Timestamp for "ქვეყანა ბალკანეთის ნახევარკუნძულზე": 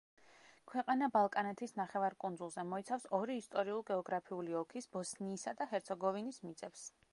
0.69-2.65